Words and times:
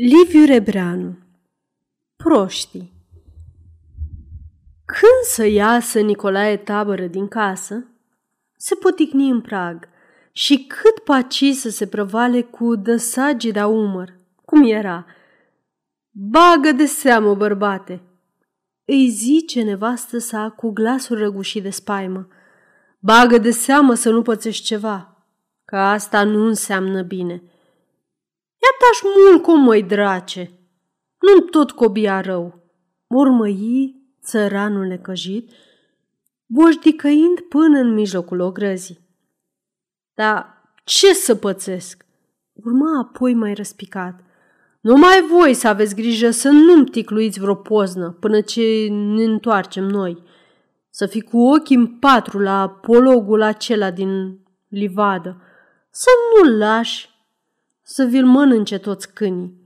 Liviu 0.00 0.44
Rebreanu 0.44 1.18
Proștii 2.16 2.92
Când 4.84 5.22
să 5.22 5.46
iasă 5.46 6.00
Nicolae 6.00 6.56
Tabără 6.56 7.06
din 7.06 7.28
casă, 7.28 7.86
se 8.56 8.74
poticni 8.74 9.30
în 9.30 9.40
prag 9.40 9.88
și 10.32 10.66
cât 10.66 11.04
paci 11.04 11.44
să 11.52 11.68
se 11.70 11.86
prăvale 11.86 12.42
cu 12.42 12.74
dăsagii 12.76 13.52
de 13.52 13.62
umăr, 13.62 14.14
cum 14.44 14.64
era. 14.64 15.06
Bagă 16.10 16.72
de 16.72 16.86
seamă, 16.86 17.34
bărbate! 17.34 18.02
Îi 18.84 19.08
zice 19.08 19.62
nevastă 19.62 20.18
sa 20.18 20.54
cu 20.56 20.70
glasul 20.70 21.18
răgușit 21.18 21.62
de 21.62 21.70
spaimă. 21.70 22.28
Bagă 22.98 23.38
de 23.38 23.50
seamă 23.50 23.94
să 23.94 24.10
nu 24.10 24.22
pățești 24.22 24.64
ceva, 24.64 25.26
că 25.64 25.76
asta 25.76 26.24
nu 26.24 26.46
înseamnă 26.46 27.02
bine– 27.02 27.42
Ia 28.68 28.76
tași 28.78 29.02
mult 29.16 29.42
cu 29.42 29.56
măi, 29.56 29.82
drace! 29.82 30.50
Nu 31.18 31.40
tot 31.40 31.70
cobia 31.70 32.20
rău. 32.20 32.62
Mormăi 33.06 33.94
țăranul 34.22 34.86
necăjit, 34.86 35.50
boșdicăind 36.46 37.40
până 37.40 37.78
în 37.78 37.94
mijlocul 37.94 38.40
ogrăzii. 38.40 38.98
Da, 40.14 40.62
ce 40.84 41.12
să 41.12 41.34
pățesc? 41.34 42.04
Urma 42.52 42.98
apoi 42.98 43.34
mai 43.34 43.54
răspicat. 43.54 44.20
Numai 44.80 45.22
voi 45.30 45.54
să 45.54 45.68
aveți 45.68 45.94
grijă 45.94 46.30
să 46.30 46.48
nu-mi 46.48 46.86
ticluiți 46.86 47.40
vreo 47.40 47.54
poznă 47.54 48.16
până 48.20 48.40
ce 48.40 48.88
ne 48.90 49.24
întoarcem 49.24 49.84
noi. 49.84 50.22
Să 50.90 51.06
fi 51.06 51.20
cu 51.20 51.38
ochii 51.38 51.76
în 51.76 51.86
patru 51.86 52.38
la 52.38 52.68
pologul 52.68 53.42
acela 53.42 53.90
din 53.90 54.40
livadă. 54.68 55.42
Să 55.90 56.08
nu-l 56.34 56.58
lași 56.58 57.17
să 57.90 58.04
vi-l 58.04 58.26
mănânce 58.26 58.78
toți 58.78 59.12
câinii. 59.12 59.56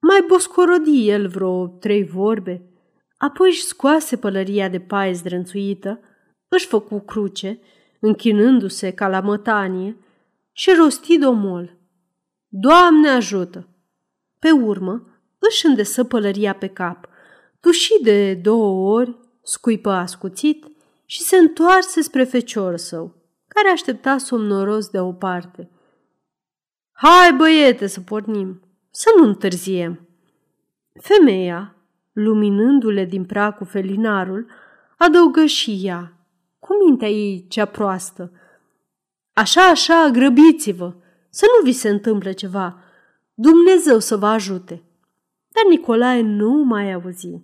Mai 0.00 0.24
boscorodi 0.28 1.08
el 1.08 1.28
vreo 1.28 1.66
trei 1.66 2.04
vorbe, 2.04 2.62
apoi 3.16 3.48
își 3.48 3.62
scoase 3.62 4.16
pălăria 4.16 4.68
de 4.68 4.80
paie 4.80 5.12
zdrânțuită, 5.12 6.00
își 6.48 6.66
făcu 6.66 6.98
cruce, 6.98 7.60
închinându-se 8.00 8.90
ca 8.90 9.08
la 9.08 9.20
mătanie, 9.20 9.96
și 10.52 10.70
rosti 10.78 11.18
domol. 11.18 11.78
Doamne 12.48 13.08
ajută! 13.08 13.68
Pe 14.38 14.50
urmă, 14.50 15.06
își 15.38 15.66
îndesă 15.66 16.04
pălăria 16.04 16.54
pe 16.54 16.66
cap, 16.66 17.08
tuși 17.60 18.02
de 18.02 18.34
două 18.34 18.92
ori, 18.92 19.18
scuipă 19.42 19.90
ascuțit 19.90 20.66
și 21.04 21.20
se 21.20 21.36
întoarse 21.36 22.02
spre 22.02 22.24
feciorul 22.24 22.78
său, 22.78 23.14
care 23.48 23.68
aștepta 23.68 24.18
somnoros 24.18 24.88
de 24.88 25.00
o 25.00 25.12
parte. 25.12 25.68
Hai, 26.96 27.32
băiete, 27.36 27.86
să 27.86 28.00
pornim, 28.00 28.62
să 28.90 29.10
nu 29.16 29.24
întârziem. 29.24 30.08
Femeia, 31.00 31.76
luminându-le 32.12 33.04
din 33.04 33.24
prag 33.24 33.56
cu 33.56 33.64
felinarul, 33.64 34.46
adăugă 34.98 35.44
și 35.44 35.80
ea, 35.82 36.12
cu 36.58 36.74
mintea 36.84 37.08
ei 37.08 37.46
cea 37.48 37.64
proastă. 37.64 38.32
Așa, 39.32 39.68
așa, 39.68 40.08
grăbiți-vă, 40.12 40.94
să 41.30 41.46
nu 41.46 41.64
vi 41.64 41.72
se 41.72 41.88
întâmple 41.88 42.32
ceva. 42.32 42.82
Dumnezeu 43.34 43.98
să 43.98 44.16
vă 44.16 44.26
ajute. 44.26 44.82
Dar 45.48 45.64
Nicolae 45.68 46.20
nu 46.20 46.52
mai 46.64 46.92
auzi. 46.92 47.42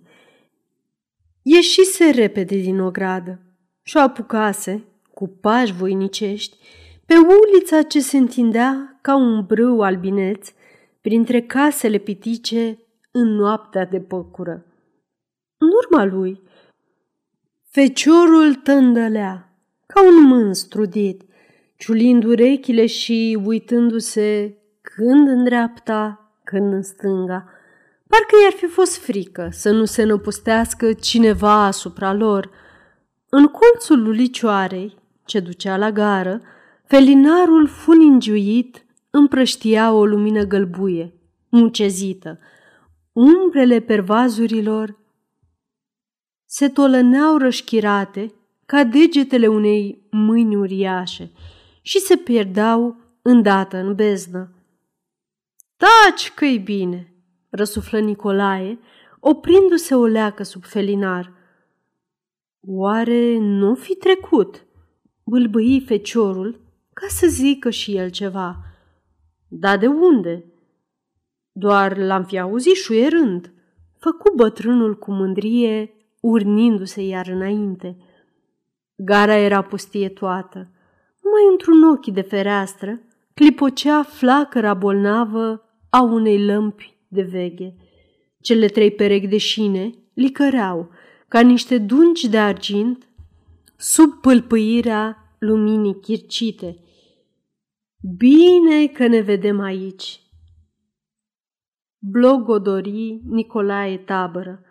Ieșise 1.41 2.09
repede 2.09 2.55
din 2.55 2.79
ogradă 2.79 3.39
și 3.81 3.97
o 3.97 3.99
apucase, 3.99 4.83
cu 5.13 5.27
pași 5.27 5.73
voinicești, 5.73 6.57
pe 7.11 7.17
ulița 7.17 7.81
ce 7.81 7.99
se 7.99 8.17
întindea 8.17 8.97
ca 9.01 9.15
un 9.15 9.45
brâu 9.45 9.81
albineț 9.81 10.49
printre 11.01 11.41
casele 11.41 11.97
pitice 11.97 12.79
în 13.11 13.27
noaptea 13.27 13.85
de 13.85 13.99
păcură. 13.99 14.65
În 15.57 15.67
urma 15.83 16.05
lui, 16.05 16.41
feciorul 17.69 18.53
tândălea 18.53 19.57
ca 19.87 20.03
un 20.05 20.23
mâns 20.23 20.59
strudit, 20.59 21.21
ciulind 21.77 22.23
urechile 22.23 22.85
și 22.85 23.39
uitându-se 23.45 24.57
când 24.81 25.27
în 25.27 25.43
dreapta, 25.43 26.31
când 26.43 26.73
în 26.73 26.81
stânga. 26.81 27.49
Parcă 28.07 28.35
i-ar 28.43 28.53
fi 28.53 28.65
fost 28.65 28.97
frică 28.97 29.47
să 29.51 29.71
nu 29.71 29.85
se 29.85 30.03
năpustească 30.03 30.93
cineva 30.93 31.63
asupra 31.63 32.13
lor. 32.13 32.49
În 33.29 33.45
colțul 33.45 34.03
lulicioarei, 34.03 34.97
ce 35.25 35.39
ducea 35.39 35.77
la 35.77 35.91
gară, 35.91 36.41
Felinarul 36.91 37.67
funingiuit 37.67 38.85
împrăștia 39.09 39.93
o 39.93 40.05
lumină 40.05 40.43
gălbuie, 40.43 41.13
mucezită. 41.49 42.39
Umbrele 43.11 43.79
pervazurilor 43.79 44.99
se 46.45 46.69
tolăneau 46.69 47.37
rășchirate 47.37 48.33
ca 48.65 48.83
degetele 48.83 49.47
unei 49.47 50.07
mâini 50.09 50.55
uriașe 50.55 51.31
și 51.81 51.99
se 51.99 52.15
pierdeau 52.15 52.95
îndată 53.21 53.77
în 53.77 53.95
beznă. 53.95 54.51
Taci 55.77 56.31
că-i 56.33 56.57
bine, 56.57 57.13
răsuflă 57.49 57.99
Nicolae, 57.99 58.79
oprindu-se 59.19 59.95
o 59.95 60.05
leacă 60.05 60.43
sub 60.43 60.63
felinar. 60.63 61.33
Oare 62.67 63.37
nu 63.37 63.75
fi 63.75 63.95
trecut? 63.95 64.65
Bâlbâi 65.23 65.83
feciorul, 65.85 66.60
ca 67.01 67.07
să 67.07 67.27
zică 67.27 67.69
și 67.69 67.95
el 67.95 68.09
ceva. 68.09 68.57
Da 69.47 69.77
de 69.77 69.87
unde? 69.87 70.45
Doar 71.51 71.97
l-am 71.97 72.23
fi 72.23 72.39
auzit 72.39 72.75
șuierând. 72.75 73.53
Făcu 73.97 74.33
bătrânul 74.35 74.97
cu 74.97 75.11
mândrie, 75.11 75.93
urnindu-se 76.19 77.01
iar 77.01 77.27
înainte. 77.27 77.97
Gara 78.95 79.35
era 79.35 79.61
pustie 79.61 80.09
toată. 80.09 80.57
Numai 81.21 81.51
într-un 81.51 81.83
ochi 81.83 82.07
de 82.07 82.21
fereastră 82.21 82.99
clipocea 83.33 84.03
flacăra 84.03 84.73
bolnavă 84.73 85.61
a 85.89 86.01
unei 86.01 86.45
lămpi 86.45 86.97
de 87.07 87.21
veghe. 87.21 87.75
Cele 88.41 88.67
trei 88.67 88.91
perechi 88.91 89.27
de 89.27 89.37
șine 89.37 89.93
licăreau 90.13 90.89
ca 91.27 91.39
niște 91.39 91.77
dungi 91.77 92.29
de 92.29 92.37
argint 92.37 93.07
sub 93.77 94.13
pâlpâirea 94.13 95.35
luminii 95.39 95.99
chircite. 95.99 96.77
Bine 98.03 98.87
că 98.87 99.07
ne 99.07 99.19
vedem 99.19 99.59
aici! 99.59 100.21
Blogodori 101.97 103.21
Nicolae 103.25 103.97
Tabără, 103.97 104.61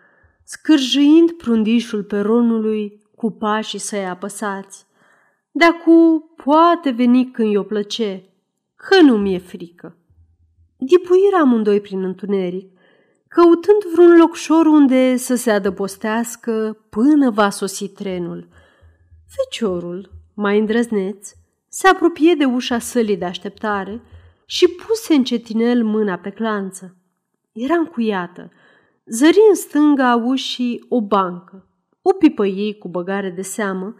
scârjâind 0.43 1.31
prundișul 1.31 2.03
peronului 2.03 3.01
cu 3.15 3.31
pașii 3.31 3.79
săi 3.79 4.05
apăsați. 4.05 4.85
De-acu 5.51 6.31
poate 6.43 6.89
veni 6.89 7.31
când 7.31 7.51
i-o 7.51 7.63
plăce, 7.63 8.23
că 8.75 9.01
nu 9.01 9.17
mi-e 9.17 9.37
frică. 9.37 9.97
Dipuirea 10.77 11.39
amândoi 11.39 11.81
prin 11.81 12.03
întuneric, 12.03 12.79
căutând 13.27 13.93
vreun 13.93 14.17
locșor 14.17 14.65
unde 14.65 15.15
să 15.15 15.35
se 15.35 15.51
adăpostească 15.51 16.85
până 16.89 17.29
va 17.29 17.49
sosi 17.49 17.89
trenul. 17.89 18.47
Feciorul, 19.27 20.11
mai 20.33 20.59
îndrăzneț, 20.59 21.31
se 21.73 21.87
apropie 21.87 22.33
de 22.33 22.45
ușa 22.45 22.79
sălii 22.79 23.17
de 23.17 23.25
așteptare 23.25 24.01
și 24.45 24.67
puse 24.67 25.13
încetinel 25.13 25.83
mâna 25.83 26.17
pe 26.17 26.29
clanță. 26.29 26.95
Era 27.51 27.73
încuiată. 27.73 28.51
Zări 29.05 29.39
în 29.49 29.55
stânga 29.55 30.09
a 30.09 30.15
ușii 30.15 30.85
o 30.89 31.01
bancă. 31.01 31.67
O 32.01 32.13
pipă 32.13 32.45
ei 32.45 32.77
cu 32.77 32.87
băgare 32.87 33.29
de 33.29 33.41
seamă, 33.41 33.95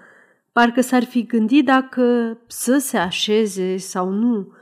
parcă 0.51 0.81
s-ar 0.81 1.03
fi 1.03 1.25
gândit 1.25 1.65
dacă 1.65 2.37
să 2.47 2.77
se 2.77 2.97
așeze 2.97 3.77
sau 3.77 4.09
nu. 4.09 4.53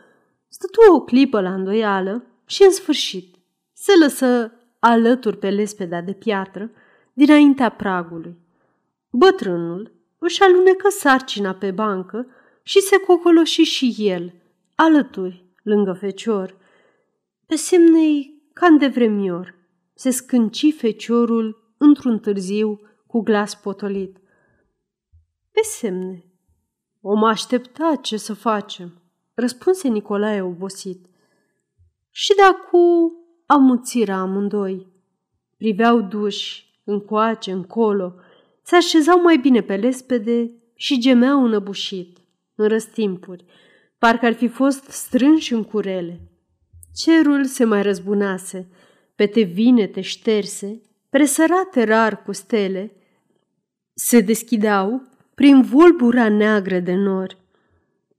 Stătu 0.47 0.93
o 0.93 1.01
clipă 1.01 1.41
la 1.41 1.53
îndoială 1.53 2.23
și, 2.45 2.63
în 2.63 2.71
sfârșit, 2.71 3.35
se 3.73 3.91
lăsă 4.01 4.51
alături 4.79 5.37
pe 5.37 5.49
lespeda 5.49 6.01
de 6.01 6.13
piatră 6.13 6.71
dinaintea 7.13 7.69
pragului. 7.69 8.37
Bătrânul, 9.09 9.91
își 10.17 10.43
alunecă 10.43 10.89
sarcina 10.89 11.53
pe 11.53 11.71
bancă 11.71 12.27
și 12.69 12.79
se 12.79 12.97
cocoloși 12.97 13.61
și 13.61 13.95
el, 13.97 14.33
alături, 14.75 15.45
lângă 15.63 15.93
fecior. 15.93 16.57
Pe 17.45 17.55
semnei 17.55 18.43
ca 18.53 18.69
de 18.69 18.87
vremior, 18.87 19.55
se 19.93 20.09
scânci 20.09 20.75
feciorul 20.77 21.73
într-un 21.77 22.19
târziu 22.19 22.79
cu 23.07 23.21
glas 23.21 23.55
potolit. 23.55 24.17
Pe 25.51 25.59
semne, 25.63 26.25
om 27.01 27.23
aștepta 27.23 27.95
ce 28.01 28.17
să 28.17 28.33
facem, 28.33 29.01
răspunse 29.33 29.87
Nicolae 29.87 30.41
obosit. 30.41 31.05
Și 32.09 32.35
de 32.35 32.41
acu 32.41 33.13
amuțirea 33.45 34.17
amândoi. 34.17 34.87
Priveau 35.57 36.01
duși, 36.01 36.81
încoace, 36.83 37.51
încolo, 37.51 38.13
se 38.61 38.75
așezau 38.75 39.21
mai 39.21 39.37
bine 39.37 39.61
pe 39.61 39.75
lespede 39.75 40.51
și 40.75 40.99
gemeau 40.99 41.43
înăbușit, 41.43 42.19
în 42.59 42.67
răstimpuri, 42.67 43.45
parcă 43.97 44.25
ar 44.25 44.33
fi 44.33 44.47
fost 44.47 44.83
strânși 44.83 45.53
în 45.53 45.63
curele. 45.63 46.21
Cerul 46.93 47.45
se 47.45 47.63
mai 47.63 47.81
răzbunase, 47.81 48.69
pete 49.15 49.41
vinete 49.41 50.01
șterse, 50.01 50.81
presărate 51.09 51.83
rar 51.83 52.23
cu 52.23 52.31
stele, 52.31 52.91
se 53.93 54.19
deschideau 54.19 55.01
prin 55.35 55.61
vulbura 55.61 56.29
neagră 56.29 56.79
de 56.79 56.93
nori 56.93 57.37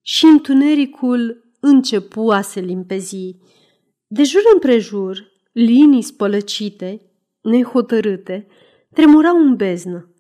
și 0.03 0.25
întunericul 0.25 1.53
începu 1.61 2.31
a 2.31 2.41
se 2.41 2.61
limpezi. 2.61 3.37
De 4.07 4.23
jur 4.23 4.43
împrejur, 4.53 5.33
linii 5.53 6.03
spălăcite, 6.03 7.01
nehotărâte, 7.41 8.47
tremurau 8.93 9.37
în 9.37 9.57
beznă. 9.57 10.15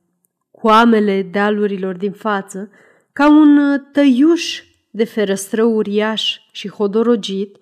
Coamele 0.50 1.23
dealurilor 1.23 1.96
din 1.96 2.12
față, 2.12 2.70
ca 3.12 3.29
un 3.29 3.81
tăiuș 3.93 4.62
de 4.91 5.05
ferăstră 5.05 5.65
uriaș 5.65 6.39
și 6.53 6.69
hodorogit, 6.69 7.57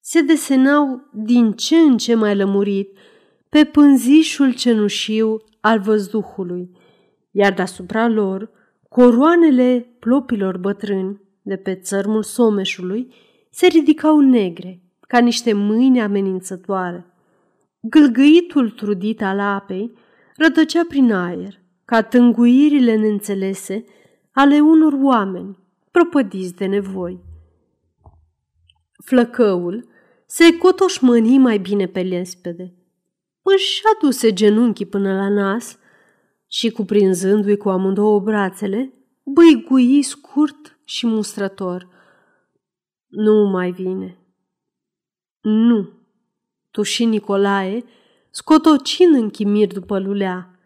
se 0.00 0.20
desenau 0.20 1.08
din 1.12 1.52
ce 1.52 1.76
în 1.76 1.96
ce 1.96 2.14
mai 2.14 2.36
lămurit 2.36 2.98
pe 3.48 3.64
pânzișul 3.64 4.54
cenușiu 4.54 5.36
al 5.60 5.80
văzduhului, 5.80 6.70
iar 7.30 7.52
deasupra 7.52 8.08
lor, 8.08 8.50
coroanele 8.88 9.96
plopilor 9.98 10.58
bătrâni 10.58 11.20
de 11.42 11.56
pe 11.56 11.74
țărmul 11.74 12.22
someșului 12.22 13.14
se 13.50 13.66
ridicau 13.66 14.20
negre, 14.20 14.82
ca 15.00 15.18
niște 15.18 15.52
mâini 15.52 16.00
amenințătoare. 16.00 17.06
Gâlgâitul 17.80 18.70
trudit 18.70 19.22
al 19.22 19.40
apei 19.40 19.92
rătăcea 20.36 20.84
prin 20.88 21.12
aer, 21.12 21.60
ca 21.84 22.02
tânguirile 22.02 22.96
neînțelese 22.96 23.84
ale 24.40 24.60
unor 24.60 24.92
oameni 25.02 25.58
propădiți 25.90 26.54
de 26.54 26.66
nevoi. 26.66 27.20
Flăcăul 29.04 29.88
se 30.26 30.56
cotoșmăni 30.56 31.38
mai 31.38 31.58
bine 31.58 31.86
pe 31.86 32.02
lespede. 32.02 32.74
Își 33.42 33.82
aduse 33.94 34.32
genunchii 34.32 34.86
până 34.86 35.14
la 35.14 35.28
nas 35.28 35.78
și, 36.46 36.70
cuprinzându-i 36.70 37.56
cu 37.56 37.68
amândouă 37.68 38.20
brațele, 38.20 38.92
băigui 39.22 40.02
scurt 40.02 40.78
și 40.84 41.06
mustrător. 41.06 41.88
Nu 43.06 43.48
mai 43.48 43.70
vine. 43.70 44.18
Nu, 45.40 45.88
tuși 46.70 47.04
Nicolae, 47.04 47.84
scotocind 48.30 49.14
în 49.14 49.30
chimir 49.30 49.72
după 49.72 49.98
lulea. 49.98 50.58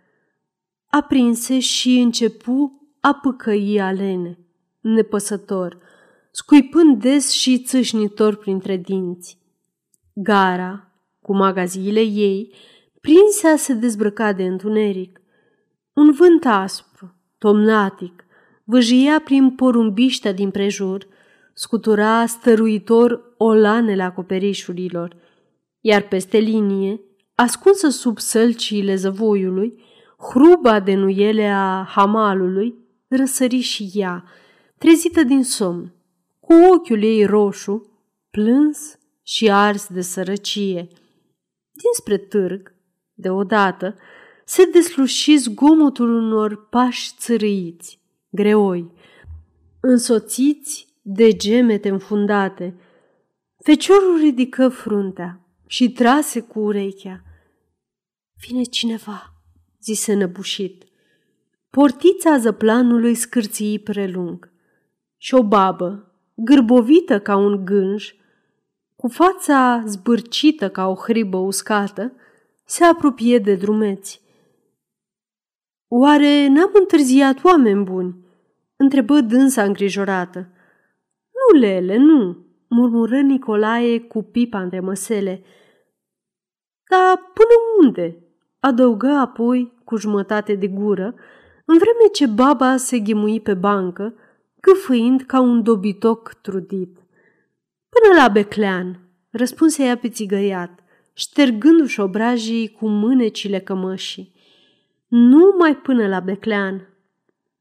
Aprinse 0.86 1.58
și 1.58 1.98
începu 1.98 2.81
a 3.04 3.14
păcăi 3.14 3.80
alene, 3.80 4.38
nepăsător, 4.80 5.78
scuipând 6.30 7.00
des 7.00 7.30
și 7.30 7.62
țâșnitor 7.62 8.36
printre 8.36 8.76
dinți. 8.76 9.38
Gara, 10.12 10.88
cu 11.20 11.34
magaziile 11.34 12.00
ei, 12.00 12.54
prinse 13.00 13.46
a 13.46 13.56
se 13.56 13.74
dezbrăca 13.74 14.32
de 14.32 14.44
întuneric. 14.44 15.20
Un 15.92 16.12
vânt 16.12 16.44
aspru, 16.44 17.14
tomnatic, 17.38 18.24
vâjia 18.64 19.20
prin 19.24 19.50
porumbiștea 19.50 20.32
din 20.32 20.50
prejur, 20.50 21.06
scutura 21.54 22.26
stăruitor 22.26 23.34
olanele 23.36 24.02
acoperișurilor, 24.02 25.16
iar 25.80 26.02
peste 26.02 26.38
linie, 26.38 27.00
ascunsă 27.34 27.88
sub 27.88 28.18
sălciile 28.18 28.94
zăvoiului, 28.94 29.82
hruba 30.18 30.80
de 30.80 30.94
nuiele 30.94 31.46
a 31.46 31.84
hamalului 31.88 32.80
răsări 33.16 33.60
și 33.60 33.90
ea, 33.94 34.24
trezită 34.78 35.22
din 35.22 35.44
somn, 35.44 35.94
cu 36.40 36.52
ochiul 36.72 37.02
ei 37.02 37.24
roșu, 37.24 37.90
plâns 38.30 38.98
și 39.22 39.50
ars 39.50 39.86
de 39.86 40.00
sărăcie. 40.00 40.88
Dinspre 41.72 42.16
târg, 42.16 42.74
deodată, 43.14 43.96
se 44.44 44.64
desluși 44.64 45.36
zgomotul 45.36 46.14
unor 46.14 46.68
pași 46.68 47.12
țărâiți, 47.18 48.00
greoi, 48.30 48.92
însoțiți 49.80 50.86
de 51.02 51.36
gemete 51.36 51.88
înfundate. 51.88 52.80
Feciorul 53.64 54.18
ridică 54.18 54.68
fruntea 54.68 55.40
și 55.66 55.92
trase 55.92 56.40
cu 56.40 56.60
urechea. 56.60 57.24
Vine 58.46 58.62
cineva, 58.62 59.32
zise 59.82 60.14
năbușit. 60.14 60.84
Portița 61.78 62.38
zăplanului 62.38 63.14
scârții 63.14 63.78
prelung 63.78 64.50
și 65.16 65.34
o 65.34 65.42
babă, 65.42 66.12
gârbovită 66.34 67.20
ca 67.20 67.36
un 67.36 67.64
gânj, 67.64 68.14
cu 68.96 69.08
fața 69.08 69.82
zbârcită 69.86 70.70
ca 70.70 70.86
o 70.88 70.94
hribă 70.94 71.36
uscată, 71.36 72.12
se 72.64 72.84
apropie 72.84 73.38
de 73.38 73.54
drumeți. 73.54 74.20
Oare 75.88 76.46
n-am 76.46 76.70
întârziat 76.72 77.44
oameni 77.44 77.84
buni?" 77.84 78.16
întrebă 78.76 79.20
dânsa 79.20 79.62
îngrijorată. 79.62 80.38
Nu, 81.32 81.58
Lele, 81.58 81.96
nu, 81.96 82.46
murmură 82.68 83.20
Nicolae 83.20 84.00
cu 84.00 84.22
pipa 84.22 84.60
între 84.60 84.80
măsele. 84.80 85.42
Dar 86.90 87.16
până 87.16 87.82
unde? 87.82 88.16
adăugă 88.60 89.08
apoi 89.08 89.72
cu 89.84 89.96
jumătate 89.96 90.54
de 90.54 90.68
gură, 90.68 91.14
în 91.64 91.78
vreme 91.78 92.08
ce 92.12 92.26
baba 92.26 92.76
se 92.76 92.98
ghemui 92.98 93.40
pe 93.40 93.54
bancă, 93.54 94.14
gâfâind 94.60 95.22
ca 95.22 95.40
un 95.40 95.62
dobitoc 95.62 96.34
trudit. 96.42 96.96
Până 97.88 98.20
la 98.20 98.28
Beclean, 98.28 99.00
răspunse 99.30 99.84
ea 99.84 100.00
țigăiat, 100.08 100.80
ștergându-și 101.12 102.00
obrajii 102.00 102.68
cu 102.68 102.88
mânecile 102.88 103.58
cămășii. 103.58 104.32
Nu 105.08 105.54
mai 105.58 105.76
până 105.76 106.08
la 106.08 106.20
Beclean. 106.20 106.88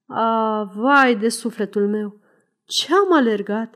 A, 0.06 0.63
vai 0.75 1.15
de 1.15 1.30
sufletul 1.30 1.88
meu! 1.88 2.19
Ce-am 2.65 3.13
alergat? 3.13 3.75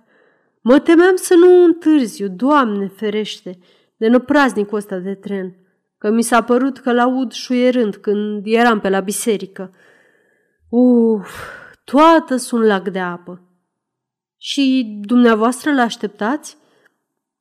Mă 0.61 0.79
temeam 0.79 1.15
să 1.15 1.35
nu 1.35 1.63
întârziu, 1.63 2.27
Doamne 2.27 2.87
ferește, 2.87 3.59
de 3.97 4.07
năpraznicul 4.07 4.77
ăsta 4.77 4.97
de 4.97 5.13
tren, 5.13 5.55
că 5.97 6.09
mi 6.09 6.21
s-a 6.21 6.43
părut 6.43 6.77
că 6.77 6.93
l-aud 6.93 7.31
șuierând 7.31 7.95
când 7.95 8.45
eram 8.45 8.79
pe 8.79 8.89
la 8.89 8.99
biserică. 8.99 9.73
Uf, 10.69 11.29
toată 11.83 12.35
sunt 12.35 12.63
lac 12.63 12.89
de 12.89 12.99
apă. 12.99 13.41
Și 14.37 14.97
dumneavoastră 15.01 15.73
l-așteptați? 15.73 16.57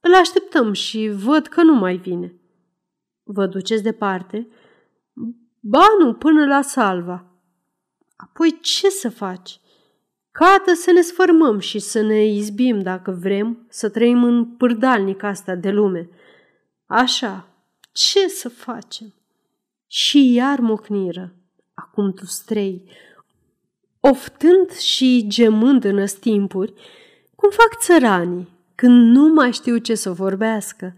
Îl 0.00 0.14
așteptăm 0.14 0.72
și 0.72 1.10
văd 1.14 1.46
că 1.46 1.62
nu 1.62 1.74
mai 1.74 1.96
vine. 1.96 2.34
Vă 3.22 3.46
duceți 3.46 3.82
departe? 3.82 4.48
Ba 5.60 5.86
nu, 5.98 6.14
până 6.14 6.46
la 6.46 6.62
salva. 6.62 7.24
Apoi 8.16 8.58
ce 8.60 8.88
să 8.88 9.10
faci? 9.10 9.60
Cată 10.30 10.72
să 10.74 10.90
ne 10.90 11.00
sfărmăm 11.00 11.58
și 11.58 11.78
să 11.78 12.02
ne 12.02 12.26
izbim 12.26 12.82
dacă 12.82 13.10
vrem 13.10 13.66
să 13.68 13.88
trăim 13.88 14.24
în 14.24 14.46
pârdalnic 14.46 15.22
asta 15.22 15.54
de 15.54 15.70
lume. 15.70 16.08
Așa, 16.86 17.48
ce 17.92 18.28
să 18.28 18.48
facem? 18.48 19.14
Și 19.86 20.32
iar 20.32 20.58
mocniră, 20.58 21.34
acum 21.74 22.12
tu 22.12 22.24
strei, 22.24 22.90
oftând 24.10 24.70
și 24.70 25.24
gemând 25.28 25.84
în 25.84 26.06
timpuri, 26.20 26.72
cum 27.34 27.50
fac 27.50 27.78
țăranii 27.78 28.48
când 28.74 29.16
nu 29.16 29.32
mai 29.32 29.52
știu 29.52 29.76
ce 29.76 29.94
să 29.94 30.10
vorbească. 30.12 30.94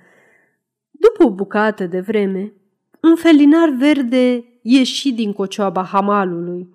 După 0.91 1.25
o 1.25 1.31
bucată 1.31 1.87
de 1.87 2.01
vreme, 2.01 2.53
un 3.03 3.17
felinar 3.17 3.69
verde 3.69 4.45
ieși 4.63 5.13
din 5.13 5.33
cocioaba 5.33 5.83
hamalului. 5.83 6.75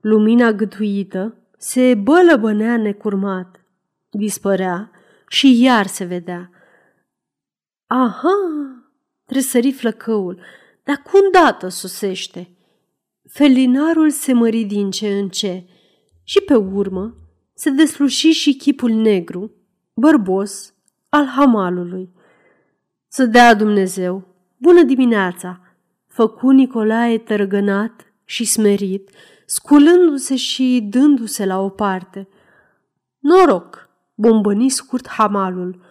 Lumina 0.00 0.52
gâtuită 0.52 1.36
se 1.58 1.94
bălăbănea 1.94 2.76
necurmat, 2.76 3.64
dispărea 4.10 4.90
și 5.28 5.62
iar 5.62 5.86
se 5.86 6.04
vedea. 6.04 6.50
Aha, 7.86 8.36
tresări 9.24 9.72
flăcăul, 9.72 10.40
dar 10.84 11.02
cum 11.10 11.20
dată 11.32 11.68
susește? 11.68 12.55
Felinarul 13.28 14.10
se 14.10 14.32
mări 14.32 14.64
din 14.64 14.90
ce 14.90 15.08
în 15.08 15.28
ce 15.28 15.66
și 16.22 16.40
pe 16.40 16.54
urmă 16.54 17.16
se 17.54 17.70
desluși 17.70 18.30
și 18.30 18.56
chipul 18.56 18.90
negru, 18.90 19.52
bărbos, 19.94 20.74
al 21.08 21.26
hamalului. 21.26 22.10
Să 23.08 23.26
dea 23.26 23.54
Dumnezeu, 23.54 24.26
bună 24.56 24.82
dimineața, 24.82 25.60
făcu 26.06 26.50
Nicolae 26.50 27.18
tărgănat 27.18 28.14
și 28.24 28.44
smerit, 28.44 29.10
sculându-se 29.46 30.36
și 30.36 30.86
dându-se 30.90 31.46
la 31.46 31.60
o 31.60 31.68
parte. 31.68 32.28
Noroc, 33.18 33.88
bombăni 34.14 34.68
scurt 34.68 35.08
hamalul. 35.08 35.84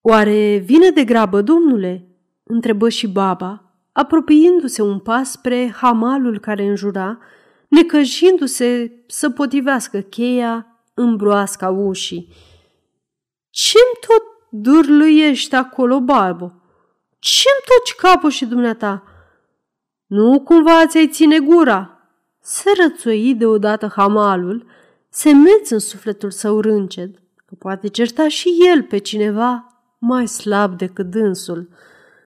Oare 0.00 0.56
vine 0.56 0.90
de 0.90 1.04
grabă, 1.04 1.42
domnule? 1.42 2.04
întrebă 2.42 2.88
și 2.88 3.08
baba, 3.08 3.69
apropiindu-se 3.92 4.82
un 4.82 4.98
pas 4.98 5.30
spre 5.30 5.74
hamalul 5.76 6.38
care 6.38 6.64
înjura, 6.64 7.18
necăjindu-se 7.68 8.92
să 9.06 9.30
potivească 9.30 10.00
cheia 10.00 10.66
în 10.94 11.16
broasca 11.16 11.68
ușii. 11.68 12.28
Ce-mi 13.50 14.06
tot 14.06 14.22
durluiești 14.50 15.54
acolo, 15.54 16.00
barbă? 16.00 16.62
Ce-mi 17.18 17.64
toci 17.66 17.94
capul 17.94 18.30
și 18.30 18.46
dumneata? 18.46 19.02
Nu 20.06 20.40
cumva 20.40 20.86
ți-ai 20.86 21.08
ține 21.08 21.38
gura? 21.38 22.00
Se 22.40 22.70
rățoi 22.82 23.34
deodată 23.34 23.92
hamalul, 23.96 24.66
se 25.08 25.32
meț 25.32 25.70
în 25.70 25.78
sufletul 25.78 26.30
său 26.30 26.60
rânced, 26.60 27.14
că 27.46 27.54
poate 27.58 27.88
certa 27.88 28.28
și 28.28 28.48
el 28.72 28.82
pe 28.82 28.98
cineva 28.98 29.66
mai 29.98 30.28
slab 30.28 30.76
decât 30.76 31.06
dânsul. 31.06 31.68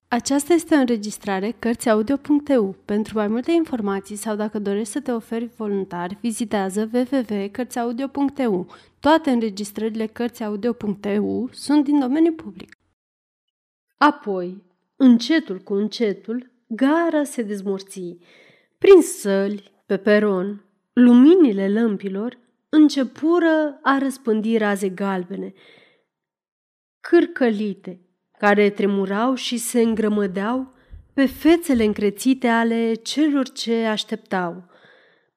Aceasta 0.09 0.53
este 0.53 0.75
o 0.75 0.79
înregistrare 0.79 1.51
Cărțiaudio.eu. 1.59 2.77
Pentru 2.85 3.19
mai 3.19 3.29
multe 3.29 3.53
informații 3.53 4.17
sau 4.17 4.37
dacă 4.37 4.59
dorești 4.59 4.93
să 4.93 5.01
te 5.01 5.13
oferi 5.13 5.51
voluntar, 5.57 6.19
vizitează 6.21 6.91
www.cărțiaudio.eu. 6.93 8.67
Toate 9.01 9.31
înregistrările 9.31 10.07
Cărțiaudio.eu 10.07 11.49
sunt 11.53 11.85
din 11.85 11.99
domeniu 11.99 12.33
public. 12.33 12.79
Apoi, 13.97 14.63
încetul 14.97 15.59
cu 15.59 15.75
încetul, 15.75 16.51
gara 16.67 17.25
se 17.25 17.43
dezmorți. 17.43 18.19
Prin 18.79 19.03
săli, 19.03 19.73
pe 19.87 19.97
peron, 19.97 20.65
luminile 20.93 21.69
lămpilor 21.69 22.39
începură 22.69 23.79
a 23.83 23.99
răspândi 23.99 24.57
raze 24.57 24.89
galbene, 24.89 25.53
cârcălite, 27.01 28.01
care 28.39 28.71
tremurau 28.71 29.35
și 29.35 29.57
se 29.57 29.81
îngrămădeau 29.81 30.73
pe 31.13 31.27
fețele 31.27 31.85
încrețite 31.85 32.49
ale 32.49 32.95
celor 32.95 33.49
ce 33.49 33.85
așteptau. 33.85 34.65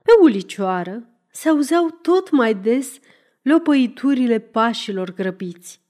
Pe 0.04 0.12
ulicioară 0.22 1.10
se 1.32 1.50
auzeau 1.50 1.89
tot 2.01 2.32
mai 2.32 2.54
des 2.56 3.00
lopăiturile 3.42 4.39
pașilor 4.39 5.13
grăbiți. 5.13 5.82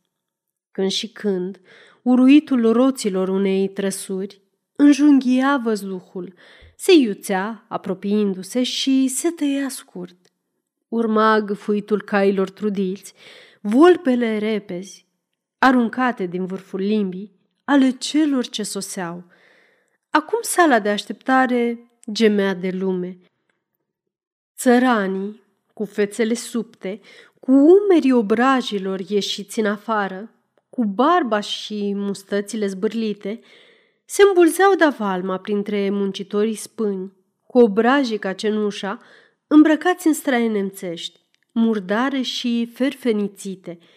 Când 0.72 0.90
și 0.90 1.08
când, 1.08 1.60
uruitul 2.02 2.72
roților 2.72 3.30
unei 3.30 3.68
trăsuri 3.68 4.42
înjunghia 4.76 5.58
văzduhul, 5.64 6.34
se 6.76 6.94
iuțea, 6.94 7.66
apropiindu-se 7.68 8.64
și 8.64 9.08
se 9.08 9.30
tăia 9.30 9.70
scurt. 9.70 10.16
Urma 10.88 11.40
gâfuitul 11.40 12.02
cailor 12.02 12.50
trudiți, 12.50 13.14
volpele 13.62 14.38
repezi, 14.38 15.07
aruncate 15.60 16.26
din 16.26 16.46
vârful 16.46 16.80
limbii, 16.80 17.32
ale 17.64 17.90
celor 17.90 18.48
ce 18.48 18.64
soseau. 18.64 19.24
Acum 20.10 20.40
sala 20.42 20.80
de 20.80 20.90
așteptare 20.90 21.92
gemea 22.12 22.54
de 22.54 22.70
lume. 22.70 23.18
Țăranii, 24.58 25.42
cu 25.74 25.86
fețele 25.86 26.34
subte, 26.34 27.00
cu 27.40 27.52
umerii 27.52 28.12
obrajilor 28.12 29.00
ieșiți 29.00 29.60
în 29.60 29.66
afară, 29.66 30.32
cu 30.70 30.86
barba 30.86 31.40
și 31.40 31.94
mustățile 31.96 32.68
zbârlite, 32.68 33.40
se 34.06 34.24
îmbulzeau 34.28 34.76
de 34.76 34.86
valma 34.98 35.38
printre 35.38 35.90
muncitorii 35.90 36.56
spâni, 36.56 37.14
cu 37.48 37.60
obrajii 37.60 38.18
ca 38.18 38.34
cenușa, 38.34 39.00
îmbrăcați 39.48 40.08
în 40.08 40.14
straie 40.14 40.48
nemțești, 40.48 41.20
murdare 41.52 42.22
și 42.22 42.72
ferfenițite– 42.74 43.80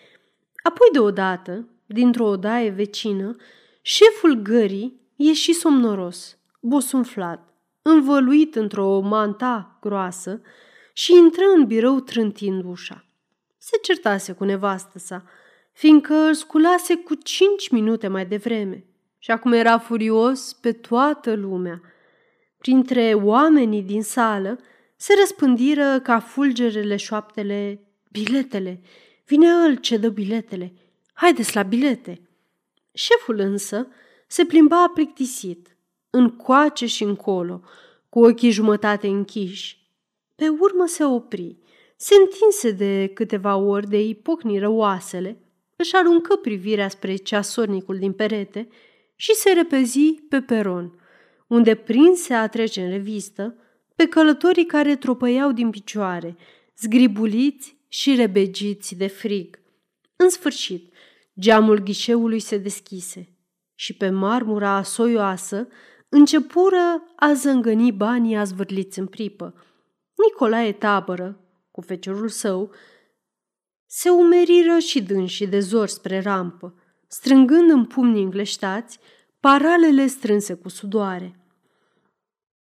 Apoi 0.62 0.88
deodată, 0.92 1.68
dintr-o 1.86 2.24
odaie 2.24 2.70
vecină, 2.70 3.36
șeful 3.82 4.34
gării 4.34 5.00
ieși 5.16 5.52
somnoros, 5.52 6.38
bosunflat, 6.60 7.54
învăluit 7.82 8.54
într-o 8.54 9.00
manta 9.00 9.78
groasă 9.80 10.40
și 10.92 11.12
intră 11.12 11.44
în 11.56 11.66
birou 11.66 12.00
trântind 12.00 12.64
ușa. 12.64 13.04
Se 13.58 13.78
certase 13.82 14.32
cu 14.32 14.44
nevastă 14.44 14.98
sa, 14.98 15.24
fiindcă 15.72 16.14
îl 16.14 16.34
sculase 16.34 16.96
cu 16.96 17.14
cinci 17.14 17.68
minute 17.68 18.08
mai 18.08 18.26
devreme 18.26 18.84
și 19.18 19.30
acum 19.30 19.52
era 19.52 19.78
furios 19.78 20.52
pe 20.52 20.72
toată 20.72 21.34
lumea. 21.34 21.80
Printre 22.58 23.14
oamenii 23.14 23.82
din 23.82 24.02
sală 24.02 24.58
se 24.96 25.14
răspândiră 25.18 26.00
ca 26.00 26.18
fulgerele 26.18 26.96
șoaptele 26.96 27.80
biletele 28.10 28.80
Vine 29.30 29.46
el 29.46 29.76
ce 29.76 29.96
dă 29.96 30.08
biletele. 30.08 30.72
Haideți 31.12 31.54
la 31.54 31.62
bilete. 31.62 32.20
Șeful 32.92 33.38
însă 33.38 33.88
se 34.26 34.44
plimba 34.44 34.88
plictisit, 34.94 35.76
în 36.10 36.30
coace 36.30 36.86
și 36.86 37.02
încolo, 37.02 37.62
cu 38.08 38.24
ochii 38.24 38.50
jumătate 38.50 39.06
închiși. 39.06 39.78
Pe 40.34 40.48
urmă 40.48 40.86
se 40.86 41.04
opri, 41.04 41.56
se 41.96 42.14
întinse 42.14 42.70
de 42.70 43.10
câteva 43.14 43.56
ori 43.56 43.88
de 43.88 44.02
ipocniră 44.02 44.68
oasele, 44.68 45.38
își 45.76 45.96
aruncă 45.96 46.36
privirea 46.36 46.88
spre 46.88 47.16
ceasornicul 47.16 47.98
din 47.98 48.12
perete 48.12 48.68
și 49.16 49.34
se 49.34 49.52
repezi 49.52 50.12
pe 50.28 50.40
peron, 50.40 51.00
unde 51.46 51.74
prinse 51.74 52.34
a 52.34 52.48
trece 52.48 52.82
în 52.82 52.90
revistă 52.90 53.56
pe 53.94 54.08
călătorii 54.08 54.66
care 54.66 54.96
tropăiau 54.96 55.52
din 55.52 55.70
picioare, 55.70 56.36
zgribuliți 56.76 57.78
și 57.92 58.14
rebegiți 58.14 58.94
de 58.94 59.06
frig. 59.06 59.58
În 60.16 60.30
sfârșit, 60.30 60.92
geamul 61.40 61.78
ghișeului 61.78 62.40
se 62.40 62.58
deschise 62.58 63.36
și 63.74 63.96
pe 63.96 64.10
marmura 64.10 64.82
soioasă 64.82 65.68
începură 66.08 67.02
a 67.16 67.32
zângăni 67.32 67.92
banii 67.92 68.36
azvârliți 68.36 68.98
în 68.98 69.06
pripă. 69.06 69.54
Nicolae 70.14 70.72
Tabără, 70.72 71.40
cu 71.70 71.80
feciorul 71.80 72.28
său, 72.28 72.72
se 73.86 74.10
umeriră 74.10 74.78
și 74.78 75.02
dânsii 75.02 75.46
de 75.46 75.60
zor 75.60 75.88
spre 75.88 76.20
rampă, 76.20 76.74
strângând 77.06 77.70
în 77.70 77.86
pumni 77.86 78.22
îngleștați 78.22 78.98
paralele 79.40 80.06
strânse 80.06 80.54
cu 80.54 80.68
sudoare. 80.68 81.44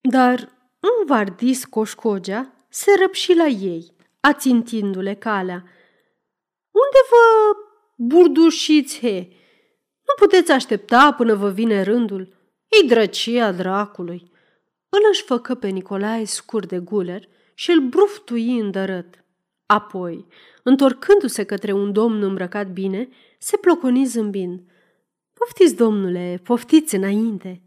Dar 0.01 0.41
un 0.81 1.07
vardis 1.07 1.65
coșcogea 1.65 2.67
se 2.69 2.91
răpși 3.01 3.35
la 3.35 3.47
ei 3.47 3.95
ațintindu-le 4.25 5.15
calea. 5.15 5.65
Unde 6.71 7.01
vă 7.11 7.57
burdușiți, 7.97 8.99
he? 8.99 9.29
Nu 10.07 10.15
puteți 10.19 10.53
aștepta 10.53 11.13
până 11.13 11.35
vă 11.35 11.51
vine 11.51 11.83
rândul. 11.83 12.37
Ei 12.69 12.89
drăcia 12.89 13.53
dracului. 13.53 14.31
Îl 14.89 15.01
își 15.11 15.23
făcă 15.23 15.55
pe 15.55 15.69
Nicolae 15.69 16.25
scur 16.25 16.67
de 16.67 16.79
guler 16.79 17.29
și 17.55 17.71
îl 17.71 17.81
bruftui 17.81 18.59
îndărât. 18.59 19.25
Apoi, 19.67 20.27
întorcându-se 20.63 21.45
către 21.45 21.73
un 21.73 21.93
domn 21.93 22.23
îmbrăcat 22.23 22.67
bine, 22.73 23.09
se 23.39 23.57
ploconi 23.57 24.05
zâmbind. 24.05 24.61
Poftiți, 25.33 25.77
domnule, 25.77 26.41
poftiți 26.45 26.95
înainte. 26.95 27.63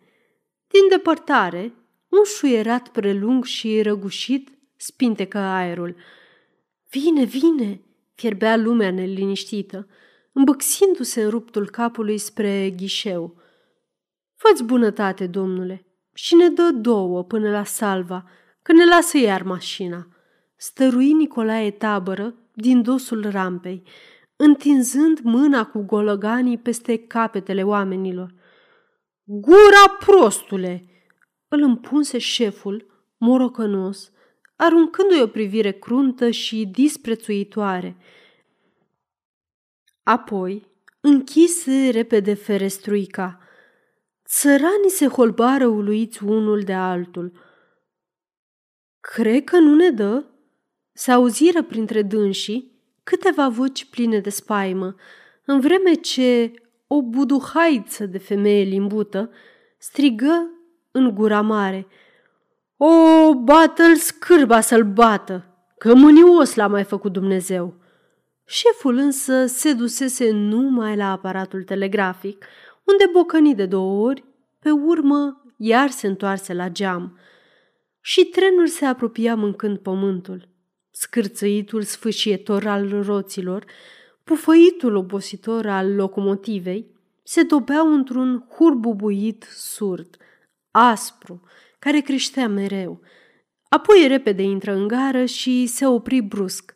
Din 0.67 0.87
depărtare, 0.89 1.73
un 2.07 2.23
șuierat 2.23 2.87
prelung 2.87 3.43
și 3.43 3.81
răgușit 3.81 4.49
spintecă 4.75 5.37
aerul– 5.37 5.95
Vine, 6.89 7.23
vine!" 7.23 7.81
fierbea 8.13 8.55
lumea 8.55 8.91
neliniștită, 8.91 9.87
îmbăxindu-se 10.31 11.23
în 11.23 11.29
ruptul 11.29 11.69
capului 11.69 12.17
spre 12.17 12.69
ghișeu. 12.77 13.35
Fă-ți 14.35 14.63
bunătate, 14.63 15.27
domnule, 15.27 15.85
și 16.13 16.35
ne 16.35 16.49
dă 16.49 16.71
două 16.71 17.23
până 17.23 17.49
la 17.49 17.63
salva, 17.63 18.29
că 18.61 18.73
ne 18.73 18.85
lasă 18.85 19.17
iar 19.17 19.43
mașina. 19.43 20.07
Stărui 20.55 21.13
Nicolae 21.13 21.71
tabără 21.71 22.35
din 22.53 22.81
dosul 22.81 23.29
rampei, 23.29 23.83
întinzând 24.35 25.19
mâna 25.19 25.65
cu 25.65 25.81
gologanii 25.81 26.57
peste 26.57 26.97
capetele 26.97 27.63
oamenilor. 27.63 28.33
Gura 29.23 29.97
prostule! 30.05 30.89
Îl 31.47 31.61
împunse 31.61 32.17
șeful, 32.17 32.85
morocănos, 33.17 34.11
aruncându-i 34.57 35.21
o 35.21 35.27
privire 35.27 35.71
cruntă 35.71 36.29
și 36.29 36.65
disprețuitoare. 36.65 37.95
Apoi 40.03 40.67
închise 40.99 41.89
repede 41.89 42.33
ferestruica. 42.33 43.39
Țăranii 44.25 44.89
se 44.89 45.07
holbară 45.07 45.65
uluiți 45.65 46.23
unul 46.23 46.61
de 46.61 46.73
altul. 46.73 47.31
Cred 48.99 49.43
că 49.43 49.57
nu 49.57 49.75
ne 49.75 49.89
dă?" 49.89 50.25
Se 50.93 51.11
auziră 51.11 51.63
printre 51.63 52.01
dânsii 52.01 52.71
câteva 53.03 53.49
voci 53.49 53.85
pline 53.85 54.19
de 54.19 54.29
spaimă, 54.29 54.95
în 55.45 55.59
vreme 55.59 55.93
ce 55.93 56.53
o 56.87 57.01
buduhaiță 57.01 58.05
de 58.05 58.17
femeie 58.17 58.63
limbută 58.63 59.31
strigă 59.77 60.49
în 60.91 61.15
gura 61.15 61.41
mare– 61.41 61.87
o, 62.77 63.33
bată-l 63.33 63.95
scârba 63.95 64.61
să-l 64.61 64.83
bată, 64.83 65.45
că 65.77 65.93
mânios 65.95 66.55
l-a 66.55 66.67
mai 66.67 66.83
făcut 66.83 67.13
Dumnezeu. 67.13 67.75
Șeful 68.45 68.95
însă 68.97 69.45
se 69.45 69.73
dusese 69.73 70.31
numai 70.31 70.95
la 70.95 71.11
aparatul 71.11 71.63
telegrafic, 71.63 72.45
unde 72.83 73.03
bocăni 73.11 73.55
de 73.55 73.65
două 73.65 74.07
ori, 74.07 74.23
pe 74.59 74.69
urmă 74.69 75.41
iar 75.57 75.89
se 75.89 76.07
întoarse 76.07 76.53
la 76.53 76.69
geam. 76.69 77.17
Și 78.01 78.25
trenul 78.25 78.67
se 78.67 78.85
apropia 78.85 79.35
mâncând 79.35 79.77
pământul. 79.77 80.47
Scârțăitul 80.91 81.81
sfâșietor 81.81 82.67
al 82.67 83.01
roților 83.03 83.65
Pufăitul 84.27 84.95
obositor 84.95 85.65
al 85.65 85.95
locomotivei 85.95 86.95
se 87.23 87.43
topeau 87.43 87.93
într-un 87.93 88.47
hurbubuit 88.49 89.47
surd, 89.49 90.17
aspru, 90.71 91.41
care 91.79 91.99
creștea 91.99 92.47
mereu. 92.47 93.01
Apoi 93.69 94.07
repede 94.07 94.41
intră 94.41 94.73
în 94.73 94.87
gară 94.87 95.25
și 95.25 95.65
se 95.65 95.85
opri 95.85 96.21
brusc. 96.21 96.75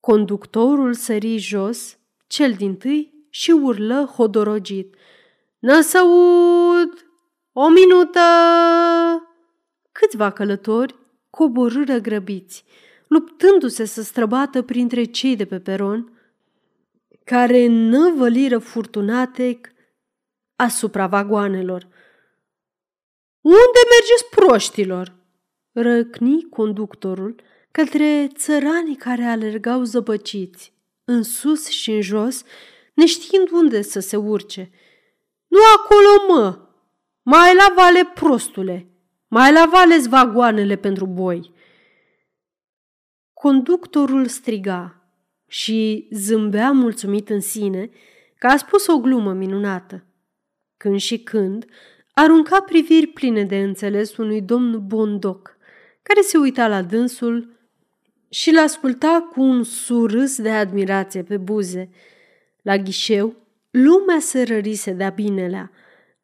Conductorul 0.00 0.94
sări 0.94 1.36
jos, 1.36 1.98
cel 2.26 2.52
din 2.52 2.76
tâi, 2.76 3.26
și 3.30 3.50
urlă 3.50 4.12
hodorogit. 4.16 4.96
Năsăud! 5.58 7.06
O 7.52 7.68
minută! 7.68 8.20
Câțiva 9.92 10.30
călători 10.30 10.94
coborâră 11.30 11.98
grăbiți, 11.98 12.64
luptându-se 13.08 13.84
să 13.84 14.02
străbată 14.02 14.62
printre 14.62 15.04
cei 15.04 15.36
de 15.36 15.44
pe 15.44 15.60
peron, 15.60 16.12
care 17.24 17.66
năvăliră 17.66 18.58
furtunatec 18.58 19.68
asupra 20.56 21.06
vagoanelor. 21.06 21.88
Unde 23.42 23.80
mergeți 23.90 24.28
proștilor?" 24.30 25.20
răcni 25.72 26.46
conductorul 26.50 27.34
către 27.70 28.28
țăranii 28.34 28.96
care 28.96 29.24
alergau 29.24 29.82
zăpăciți, 29.82 30.72
în 31.04 31.22
sus 31.22 31.68
și 31.68 31.90
în 31.90 32.00
jos, 32.00 32.42
neștiind 32.94 33.50
unde 33.50 33.82
să 33.82 34.00
se 34.00 34.16
urce. 34.16 34.70
Nu 35.46 35.58
acolo, 35.76 36.34
mă! 36.34 36.58
Mai 37.22 37.54
la 37.54 37.72
vale, 37.76 38.10
prostule! 38.14 38.86
Mai 39.28 39.52
la 39.52 39.68
vale 39.70 39.98
vagoanele 40.08 40.76
pentru 40.76 41.06
boi!" 41.06 41.52
Conductorul 43.32 44.26
striga 44.26 45.02
și 45.46 46.08
zâmbea 46.10 46.70
mulțumit 46.70 47.28
în 47.28 47.40
sine 47.40 47.90
că 48.38 48.46
a 48.46 48.56
spus 48.56 48.86
o 48.86 48.98
glumă 48.98 49.32
minunată. 49.32 50.04
Când 50.76 51.00
și 51.00 51.18
când 51.18 51.66
arunca 52.12 52.60
priviri 52.60 53.06
pline 53.06 53.44
de 53.44 53.56
înțeles 53.56 54.16
unui 54.16 54.40
domn 54.40 54.86
bondoc, 54.86 55.56
care 56.02 56.20
se 56.20 56.38
uita 56.38 56.68
la 56.68 56.82
dânsul 56.82 57.60
și 58.28 58.50
l 58.50 58.58
asculta 58.58 59.28
cu 59.32 59.42
un 59.42 59.62
surâs 59.62 60.40
de 60.40 60.50
admirație 60.50 61.22
pe 61.22 61.36
buze. 61.36 61.90
La 62.62 62.76
ghișeu, 62.76 63.36
lumea 63.70 64.18
se 64.18 64.42
rărise 64.42 64.92
de-a 64.92 65.10
binelea. 65.10 65.70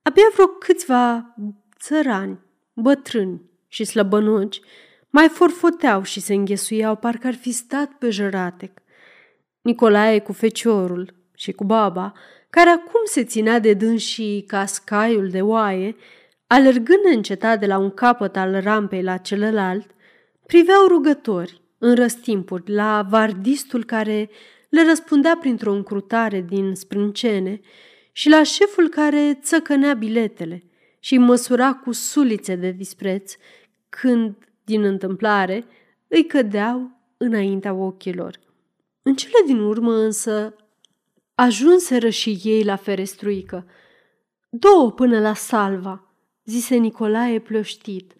Abia 0.02 0.30
vreo 0.32 0.46
câțiva 0.46 1.34
țărani, 1.78 2.38
bătrâni 2.72 3.42
și 3.68 3.84
slăbănoci 3.84 4.60
mai 5.10 5.28
forfoteau 5.28 6.02
și 6.02 6.20
se 6.20 6.34
înghesuiau 6.34 6.96
parcă 6.96 7.26
ar 7.26 7.34
fi 7.34 7.50
stat 7.50 7.92
pe 7.92 8.10
jăratec. 8.10 8.72
Nicolae 9.60 10.18
cu 10.18 10.32
feciorul 10.32 11.14
și 11.34 11.52
cu 11.52 11.64
baba, 11.64 12.12
care 12.50 12.70
acum 12.70 13.00
se 13.04 13.24
ținea 13.24 13.58
de 13.58 13.74
dâns 13.74 14.02
și 14.02 14.44
cascaiul 14.46 15.28
de 15.28 15.40
oaie, 15.40 15.96
alergând 16.46 17.04
încetat 17.14 17.60
de 17.60 17.66
la 17.66 17.78
un 17.78 17.90
capăt 17.90 18.36
al 18.36 18.60
rampei 18.60 19.02
la 19.02 19.16
celălalt, 19.16 19.90
priveau 20.46 20.86
rugători, 20.86 21.62
în 21.78 21.94
răstimpuri, 21.94 22.72
la 22.72 23.06
vardistul 23.10 23.84
care 23.84 24.30
le 24.68 24.84
răspundea 24.84 25.36
printr-o 25.40 25.72
încrutare 25.72 26.40
din 26.40 26.74
sprâncene 26.74 27.60
și 28.12 28.28
la 28.28 28.42
șeful 28.42 28.88
care 28.88 29.38
țăcănea 29.42 29.94
biletele 29.94 30.62
și 30.98 31.18
măsura 31.18 31.74
cu 31.74 31.92
sulițe 31.92 32.54
de 32.54 32.70
dispreț 32.70 33.34
când, 33.88 34.34
din 34.64 34.84
întâmplare, 34.84 35.64
îi 36.08 36.26
cădeau 36.26 36.90
înaintea 37.16 37.72
ochilor. 37.72 38.38
În 39.02 39.14
cele 39.14 39.42
din 39.46 39.58
urmă 39.58 39.92
însă 39.92 40.54
ajunseră 41.40 42.08
și 42.08 42.40
ei 42.42 42.64
la 42.64 42.76
ferestruică. 42.76 43.66
Două 44.48 44.92
până 44.92 45.20
la 45.20 45.34
salva, 45.34 46.14
zise 46.44 46.76
Nicolae 46.76 47.38
plăștit, 47.38 48.14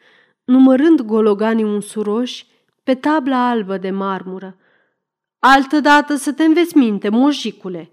numărând 0.45 1.01
gologanii 1.01 1.65
unsuroși 1.65 2.47
pe 2.83 2.95
tabla 2.95 3.49
albă 3.49 3.79
de 3.79 3.91
marmură. 3.91 4.57
Altădată 5.39 6.15
să 6.15 6.33
te 6.33 6.45
înveți 6.45 6.77
minte, 6.77 7.09
moșicule, 7.09 7.91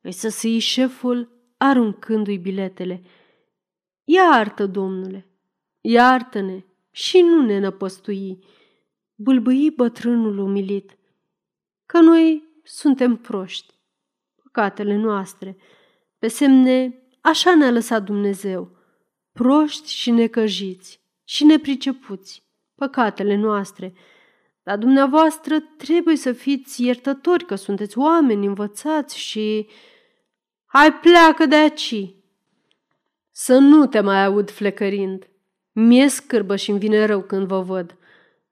îi 0.00 0.12
săsâi 0.12 0.58
șeful 0.58 1.28
aruncându-i 1.56 2.38
biletele. 2.38 3.02
Iartă, 4.04 4.66
domnule, 4.66 5.26
iartă-ne 5.80 6.64
și 6.90 7.20
nu 7.20 7.42
ne 7.42 7.58
năpăstui, 7.58 8.38
bâlbâi 9.14 9.70
bătrânul 9.70 10.38
umilit, 10.38 10.96
că 11.86 12.00
noi 12.00 12.42
suntem 12.62 13.16
proști, 13.16 13.75
păcatele 14.56 14.96
noastre, 14.96 15.56
pe 16.18 16.28
semne 16.28 17.02
așa 17.20 17.54
ne-a 17.54 17.70
lăsat 17.70 18.02
Dumnezeu, 18.02 18.70
proști 19.32 19.92
și 19.92 20.10
necăjiți 20.10 21.00
și 21.24 21.44
nepricepuți, 21.44 22.42
păcatele 22.74 23.36
noastre, 23.36 23.94
dar 24.62 24.78
dumneavoastră 24.78 25.58
trebuie 25.60 26.16
să 26.16 26.32
fiți 26.32 26.84
iertători 26.84 27.44
că 27.44 27.54
sunteți 27.54 27.98
oameni 27.98 28.46
învățați 28.46 29.18
și... 29.18 29.68
Hai 30.66 30.92
pleacă 30.92 31.46
de 31.46 31.54
aici! 31.54 32.14
Să 33.30 33.58
nu 33.58 33.86
te 33.86 34.00
mai 34.00 34.24
aud 34.24 34.50
flecărind. 34.50 35.28
Mie 35.72 36.08
scârbă 36.08 36.56
și-mi 36.56 36.78
vine 36.78 37.04
rău 37.04 37.22
când 37.22 37.46
vă 37.46 37.60
văd. 37.60 37.96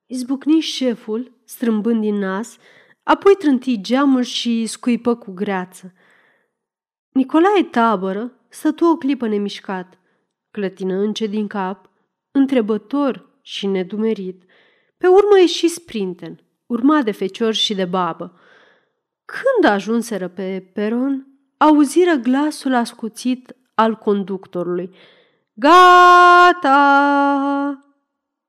Izbucni 0.07 0.61
șeful, 0.61 1.33
strâmbând 1.45 2.01
din 2.01 2.14
nas, 2.14 2.57
apoi 3.05 3.35
trânti 3.38 3.81
geamul 3.81 4.23
și 4.23 4.67
scuipă 4.67 5.14
cu 5.14 5.33
greață. 5.33 5.93
Nicolae 7.09 7.62
tabără 7.62 8.33
stătu 8.49 8.85
o 8.85 8.97
clipă 8.97 9.27
nemișcat, 9.27 9.99
clătină 10.51 10.95
încet 10.95 11.31
din 11.31 11.47
cap, 11.47 11.90
întrebător 12.31 13.38
și 13.43 13.67
nedumerit– 13.67 14.43
pe 15.05 15.11
urmă 15.11 15.38
ieși 15.38 15.69
sprinten, 15.69 16.40
urmat 16.67 17.05
de 17.05 17.11
fecior 17.11 17.55
și 17.55 17.75
de 17.75 17.85
babă. 17.85 18.40
Când 19.25 19.73
ajunseră 19.73 20.29
pe 20.29 20.71
peron, 20.73 21.27
auziră 21.57 22.14
glasul 22.14 22.75
ascuțit 22.75 23.57
al 23.75 23.95
conductorului. 23.95 24.90
Gata! 25.53 26.69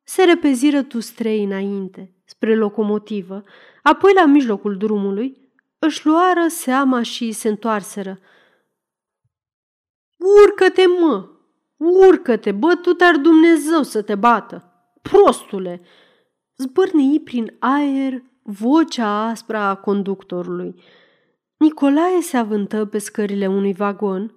Se 0.03 0.23
repeziră 0.23 0.83
tu 0.83 0.99
strei 0.99 1.43
înainte, 1.43 2.15
spre 2.25 2.55
locomotivă, 2.55 3.43
apoi 3.87 4.13
la 4.13 4.25
mijlocul 4.25 4.77
drumului, 4.77 5.51
își 5.79 6.05
luară 6.05 6.47
seama 6.47 7.01
și 7.01 7.31
se 7.31 7.47
întoarseră. 7.47 8.19
Urcă-te, 10.17 10.83
mă! 10.99 11.29
Urcă-te, 11.77 12.51
bătut 12.51 13.01
ar 13.01 13.15
Dumnezeu 13.15 13.83
să 13.83 14.01
te 14.01 14.15
bată! 14.15 14.73
Prostule! 15.01 15.81
zbârnii 16.57 17.19
prin 17.19 17.55
aer 17.59 18.23
vocea 18.41 19.27
aspră 19.27 19.57
a 19.57 19.75
conductorului. 19.75 20.75
Nicolae 21.57 22.21
se 22.21 22.37
avântă 22.37 22.85
pe 22.85 22.97
scările 22.97 23.47
unui 23.47 23.73
vagon, 23.73 24.33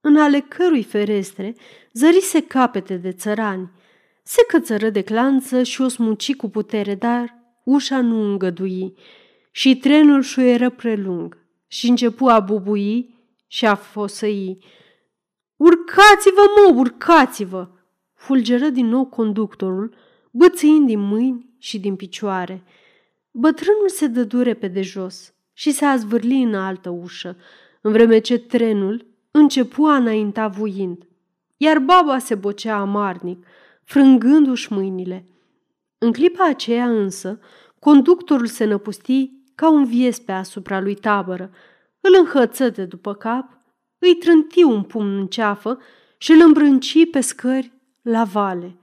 în 0.00 0.16
ale 0.16 0.40
cărui 0.40 0.82
ferestre 0.82 1.54
zărise 1.92 2.42
capete 2.42 2.96
de 2.96 3.12
țărani. 3.12 3.70
Se 4.22 4.44
cățără 4.48 4.90
de 4.90 5.02
clanță 5.02 5.62
și 5.62 5.80
o 5.80 5.88
smuci 5.88 6.36
cu 6.36 6.48
putere, 6.48 6.94
dar 6.94 7.44
ușa 7.66 8.00
nu 8.00 8.22
îngădui 8.22 8.94
și 9.50 9.76
trenul 9.76 10.22
șuieră 10.22 10.70
prelung 10.70 11.38
și 11.66 11.88
începu 11.88 12.26
a 12.26 12.40
bubui 12.40 13.14
și 13.46 13.66
a 13.66 13.74
fosăi. 13.74 14.58
Urcați-vă, 15.56 16.42
mă, 16.56 16.78
urcați-vă! 16.78 17.68
Fulgeră 18.14 18.68
din 18.68 18.86
nou 18.86 19.04
conductorul, 19.04 19.94
bățâind 20.30 20.86
din 20.86 21.00
mâini 21.00 21.54
și 21.58 21.78
din 21.78 21.96
picioare. 21.96 22.62
Bătrânul 23.30 23.88
se 23.88 24.06
dă 24.06 24.24
dure 24.24 24.54
pe 24.54 24.68
de 24.68 24.82
jos 24.82 25.34
și 25.52 25.70
se 25.70 25.84
azvârli 25.84 26.42
în 26.42 26.54
altă 26.54 26.90
ușă, 26.90 27.36
în 27.80 27.92
vreme 27.92 28.18
ce 28.18 28.38
trenul 28.38 29.06
începu 29.30 29.84
a 29.84 29.96
înainta 29.96 30.48
vuind, 30.48 31.08
iar 31.56 31.78
baba 31.78 32.18
se 32.18 32.34
bocea 32.34 32.76
amarnic, 32.76 33.46
frângându-și 33.84 34.72
mâinile. 34.72 35.26
În 35.98 36.12
clipa 36.12 36.44
aceea 36.44 36.88
însă, 36.88 37.40
conductorul 37.78 38.46
se 38.46 38.64
năpusti 38.64 39.30
ca 39.54 39.70
un 39.70 39.84
viespe 39.84 40.32
asupra 40.32 40.80
lui 40.80 40.94
tabără, 40.94 41.50
îl 42.00 42.14
înhăță 42.18 42.68
de 42.68 42.84
după 42.84 43.14
cap, 43.14 43.58
îi 43.98 44.14
trânti 44.14 44.62
un 44.62 44.82
pumn 44.82 45.18
în 45.18 45.26
ceafă 45.26 45.78
și 46.18 46.32
îl 46.32 46.40
îmbrânci 46.40 47.10
pe 47.10 47.20
scări 47.20 47.72
la 48.02 48.24
vale. 48.24 48.76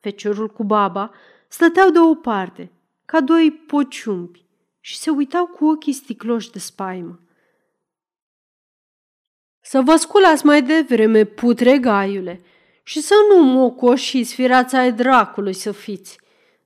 Feciorul 0.00 0.48
cu 0.48 0.64
baba 0.64 1.10
stăteau 1.48 1.90
de 1.90 1.98
o 1.98 2.14
parte, 2.14 2.72
ca 3.04 3.20
doi 3.20 3.52
pociumpi, 3.66 4.46
și 4.80 4.96
se 4.96 5.10
uitau 5.10 5.46
cu 5.46 5.64
ochii 5.64 5.92
sticloși 5.92 6.50
de 6.50 6.58
spaimă. 6.58 7.20
Să 9.60 9.80
vă 9.80 9.96
sculați 9.96 10.46
mai 10.46 10.62
devreme, 10.62 11.24
putre 11.24 11.78
gaiule, 11.78 12.42
și 12.82 13.00
să 13.00 13.14
nu 13.28 13.42
mocoșiți 13.42 14.34
firața 14.34 14.78
ai 14.78 14.92
dracului 14.92 15.52
să 15.52 15.72
fiți, 15.72 16.18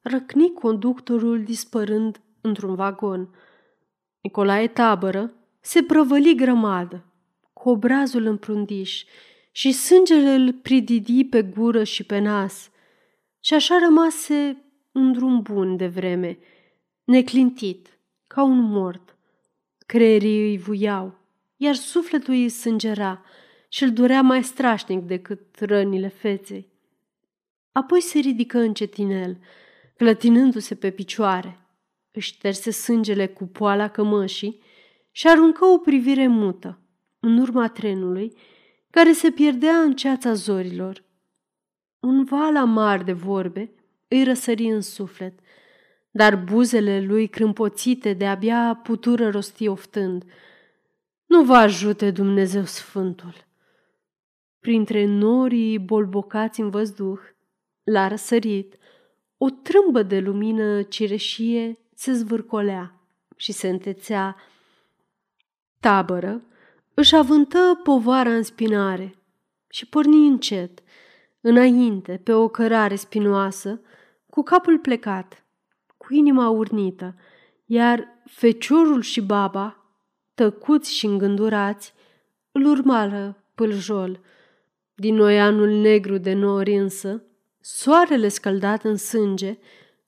răcni 0.03 0.53
conductorul 0.53 1.43
dispărând 1.43 2.21
într-un 2.41 2.75
vagon. 2.75 3.29
Nicolae 4.21 4.69
Tabără 4.69 5.33
se 5.61 5.83
prăvăli 5.83 6.35
grămadă, 6.35 7.05
cu 7.53 7.69
obrazul 7.69 8.27
împrundiș 8.27 9.05
și 9.53 9.73
sângele 9.73 10.31
îl 10.31 10.53
prididi 10.53 11.25
pe 11.25 11.43
gură 11.43 11.85
și 11.85 12.05
pe 12.05 12.19
nas. 12.19 12.71
Și 13.41 13.55
așa 13.55 13.79
rămase 13.79 14.65
un 14.93 15.13
drum 15.13 15.41
bun 15.41 15.77
de 15.77 15.87
vreme, 15.87 16.39
neclintit, 17.05 17.99
ca 18.27 18.43
un 18.43 18.61
mort. 18.61 19.17
Creierii 19.87 20.51
îi 20.51 20.59
vuiau, 20.59 21.19
iar 21.57 21.75
sufletul 21.75 22.35
îi 22.35 22.49
sângera 22.49 23.25
și 23.69 23.83
îl 23.83 23.93
durea 23.93 24.23
mai 24.23 24.45
strașnic 24.45 25.01
decât 25.01 25.61
rănile 25.61 26.09
feței. 26.09 26.71
Apoi 27.73 28.01
se 28.01 28.19
ridică 28.19 28.59
încetinel, 28.59 29.39
clătinându-se 29.97 30.75
pe 30.75 30.91
picioare. 30.91 31.59
Își 32.11 32.33
șterse 32.33 32.71
sângele 32.71 33.27
cu 33.27 33.47
poala 33.47 33.89
cămășii 33.89 34.63
și 35.11 35.29
aruncă 35.29 35.65
o 35.65 35.79
privire 35.79 36.27
mută 36.27 36.79
în 37.21 37.39
urma 37.39 37.69
trenului 37.69 38.37
care 38.91 39.13
se 39.13 39.31
pierdea 39.31 39.77
în 39.77 39.95
ceața 39.95 40.33
zorilor. 40.33 41.05
Un 42.01 42.25
val 42.25 42.57
amar 42.57 43.03
de 43.03 43.13
vorbe 43.13 43.73
îi 44.09 44.25
răsări 44.25 44.67
în 44.67 44.81
suflet, 44.81 45.39
dar 46.11 46.37
buzele 46.37 47.01
lui 47.01 47.29
crâmpoțite 47.29 48.13
de 48.13 48.27
abia 48.27 48.81
putură 48.83 49.31
rosti 49.31 49.69
oftând. 49.69 50.25
Nu 51.27 51.45
vă 51.45 51.55
ajute 51.55 52.11
Dumnezeu 52.11 52.65
Sfântul! 52.65 53.35
Printre 54.61 55.05
norii 55.05 55.79
bolbocați 55.79 56.61
în 56.61 56.71
văzduh, 56.71 57.21
la 57.83 58.09
răsărit, 58.09 58.77
o 59.45 59.51
trâmbă 59.51 60.03
de 60.03 60.19
lumină 60.19 60.83
cireșie 60.83 61.79
se 61.95 62.13
zvârcolea 62.13 63.01
și 63.37 63.53
se 63.53 63.69
întețea. 63.69 64.37
Tabără 65.81 66.43
își 66.95 67.17
avântă 67.17 67.81
povara 67.83 68.35
în 68.35 68.43
spinare 68.43 69.15
și 69.69 69.87
porni 69.89 70.27
încet, 70.27 70.83
înainte, 71.41 72.21
pe 72.25 72.33
o 72.33 72.49
cărare 72.49 72.95
spinoasă, 72.95 73.81
cu 74.31 74.43
capul 74.43 74.79
plecat, 74.79 75.45
cu 75.97 76.15
inima 76.15 76.49
urnită, 76.49 77.15
iar 77.65 78.09
feciorul 78.25 79.01
și 79.01 79.21
baba, 79.21 79.77
tăcuți 80.35 80.95
și 80.95 81.07
îngândurați, 81.07 81.95
îl 82.53 82.65
urmară 82.65 83.45
pâljol. 83.55 84.21
Din 84.95 85.21
anul 85.21 85.69
negru 85.69 86.19
de 86.19 86.33
nori 86.33 86.75
însă, 86.75 87.23
soarele 87.63 88.29
scăldat 88.29 88.85
în 88.85 88.97
sânge, 88.97 89.59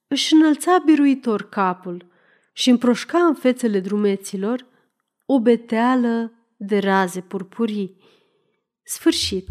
își 0.06 0.34
înălța 0.34 0.82
biruitor 0.84 1.48
capul 1.48 2.06
și 2.52 2.70
împroșca 2.70 3.18
în 3.18 3.34
fețele 3.34 3.80
drumeților 3.80 4.66
o 5.26 5.40
beteală 5.40 6.32
de 6.56 6.78
raze 6.78 7.20
purpurii. 7.20 7.96
Sfârșit. 8.82 9.46